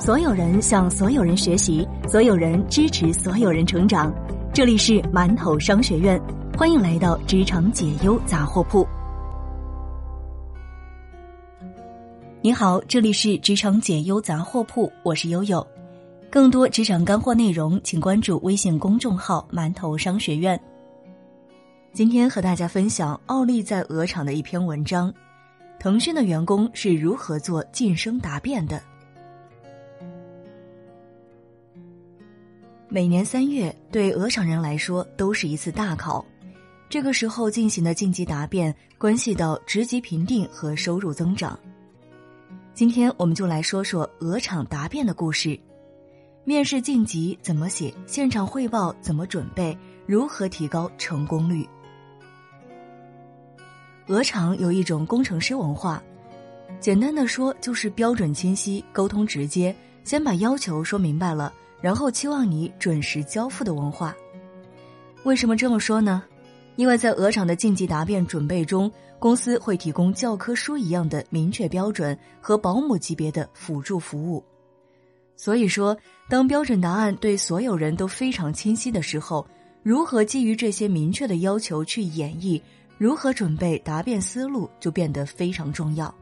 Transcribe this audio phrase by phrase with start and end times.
[0.00, 4.10] 所有人向所有人学习，所有人支持所有人成长。
[4.50, 6.18] 这里是馒头商学院，
[6.56, 8.88] 欢迎来到职场解忧杂货铺。
[12.40, 15.64] 你好，这里是职场解忧杂货铺，我是悠悠。
[16.30, 20.58] 更多职场干货内容，请关注微信公众号“馒头商学院”。
[21.92, 25.12] 今天和大家分享奥利在鹅厂的一篇文章：
[25.78, 28.82] 腾讯的员工是如何做晋升答辩的。
[32.92, 36.26] 每年三月，对鹅厂人来说都是一次大考。
[36.88, 41.56] 这个时候进行的晋级答辩，关系到职级评定和收入增长。
[42.74, 45.56] 今天我们就来说说鹅厂答辩的故事。
[46.42, 47.94] 面试晋级怎么写？
[48.08, 49.78] 现场汇报怎么准备？
[50.04, 51.64] 如何提高成功率？
[54.08, 56.02] 鹅厂有一种工程师文化，
[56.80, 59.72] 简单的说就是标准清晰、沟通直接，
[60.02, 61.52] 先把要求说明白了。
[61.80, 64.14] 然后期望你准时交付的文化，
[65.24, 66.22] 为什么这么说呢？
[66.76, 74.42] 因为在鹅厂的晋级答辩准备中，公司会提供教科书一样的明确标准和保姆级别的辅助服务。
[75.36, 75.96] 所以说，
[76.28, 79.46] 当标准答案对所有人都非常清晰的时候，
[79.82, 82.60] 如何基于这些明确的要求去演绎，
[82.98, 86.14] 如何准备答辩思路就变得非常重要。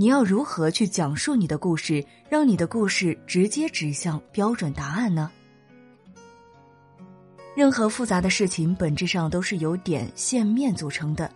[0.00, 5.28] 你要如何去讲述你的故事，让你的故事直接指向标准答案呢？
[7.56, 11.28] 任何复杂的事情本质上都是由点、线、面组成的。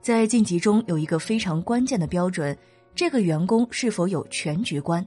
[0.00, 2.56] 在晋级中有一个非常关键的标准：
[2.94, 5.06] 这个员工是否有全局观。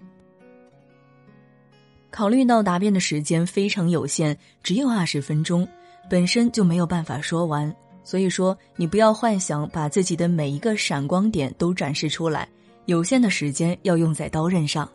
[2.11, 5.67] 考虑到答辩的时间非常有限，只有二十分钟，
[6.07, 7.75] 本身就没有办法说完。
[8.03, 12.47] 所以说，你不要幻想把自己的每一个闪光点都展示出来。
[12.85, 14.89] 有限的时间要用在刀刃上，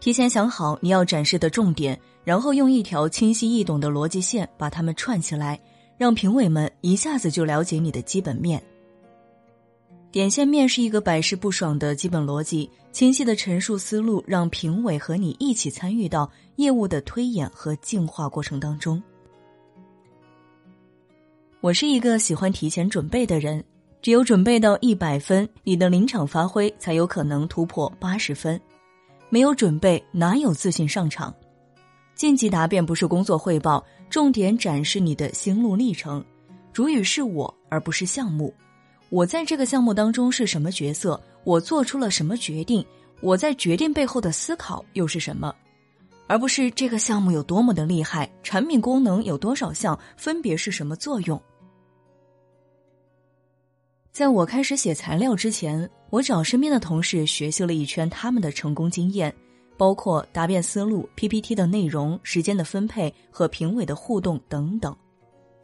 [0.00, 5.60] 提前想好你要展示的重点，然后用一条清晰易懂的逻辑线把它们串起来，
[5.98, 8.62] 让评委们一下子就了解你的基本面。
[10.10, 19.02] 点线面是一个百试不爽的基本逻辑，清晰的陈述思路让评委和你一起参与到业务的推演和进化过程当中。
[21.60, 23.64] 我是一个喜欢提前准备的人。
[24.04, 28.60] 只有准备到一百分，你的临场发挥才有可能突破八十分。
[29.30, 31.34] 没有准备，哪有自信上场？
[32.14, 36.22] 晋级答辩不是工作汇报，重点展示你的心路历程。
[36.70, 38.52] 主语是我，而不是项目。
[39.08, 41.18] 我在这个项目当中是什么角色？
[41.42, 42.84] 我做出了什么决定？
[43.22, 45.50] 我在决定背后的思考又是什么？
[46.26, 51.40] 而不是这个项目有多么的厉害，产品功能有多少项，分别是什么作用？
[54.14, 59.34] 在我开始写材料之前，我找身边的同事学习了一圈他们的成功经验，
[59.76, 64.96] 包括答辩思路、PPT 的内容、时间的分配和评委的互动等等。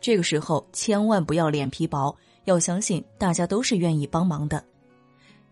[0.00, 2.12] 这个时候千万不要脸皮薄，
[2.44, 4.60] 要相信大家都是愿意帮忙的。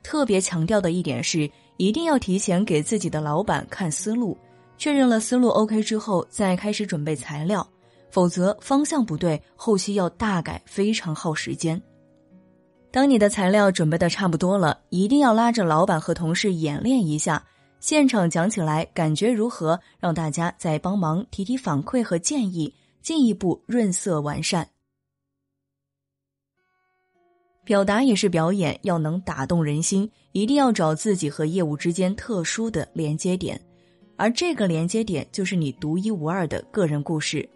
[0.02, 4.36] 特别强调的一点是，一定要提前给自己的老板看思路，
[4.76, 7.64] 确认了思路 OK 之后再开始准备材料，
[8.10, 11.80] 否则方向不对，后期要大改，非常耗时间。
[12.90, 17.44] 当你的材料准备的差不多了，一定要拉着老板和同事演练一下，
[17.80, 19.78] 现场讲起来感觉如何？
[20.00, 22.72] 让大家再帮忙提提反馈和建议，
[23.02, 24.66] 进一步润色完善。
[27.64, 33.60] 表达也是表演，要能打动人心，一定要找自己和业务之间特殊的连接点，
[34.16, 37.46] 而这个连接点就是你独一无二的个人故事。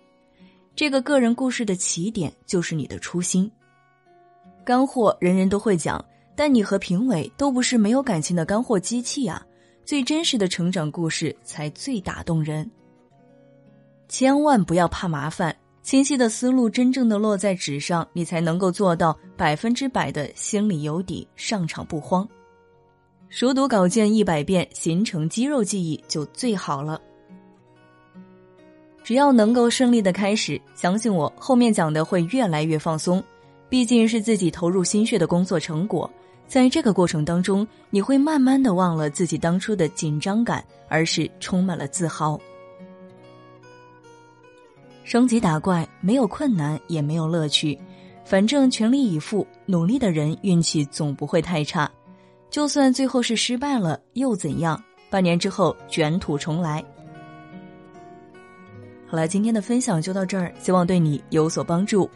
[0.77, 3.51] 这个个人故事的起点就是你的初心。
[4.65, 9.45] 干货人人都会讲，但你和评委都不是没有感情的干货机器啊！
[9.85, 12.71] 最真实的成长故事才最打动人。
[14.09, 22.29] 千万不要怕麻烦，清晰的思路真正的落在纸上，你才能够做到百分之百的心里有底，上场不慌。
[23.29, 27.01] 熟读稿件一百遍，形成肌肉记忆就最好了。
[29.03, 33.25] 只要能够顺利的开始，相信我，后面讲的会越来越放松。
[33.73, 36.09] 毕竟是自己投入心血的工作成果，
[36.47, 42.39] 在这个过程当中，你会慢慢的忘了自己当初的紧张感，而是充满了自豪。
[45.05, 47.79] 升级打怪没有困难，也没有乐趣，
[48.27, 51.91] 反正全力以赴，努力的人运气总不会太差。
[52.51, 54.79] 就算最后是失败了，又怎样？
[55.09, 56.85] 半年之后卷土重来。
[59.07, 62.07] 好了，今天的分享就到这儿，希望对你有所帮助。